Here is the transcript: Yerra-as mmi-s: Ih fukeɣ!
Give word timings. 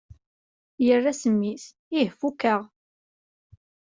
Yerra-as 0.85 1.23
mmi-s: 1.31 1.65
Ih 1.99 2.11
fukeɣ! 2.19 2.61